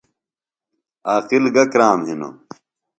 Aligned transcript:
عاقل 1.11 1.43
گہ 1.55 1.63
کرام 1.71 1.99
تھانوۡ؟ 2.05 2.33